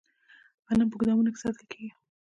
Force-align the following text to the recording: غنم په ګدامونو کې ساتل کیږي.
غنم 0.67 0.87
په 0.91 0.97
ګدامونو 0.99 1.29
کې 1.33 1.41
ساتل 1.43 1.65
کیږي. 1.71 1.91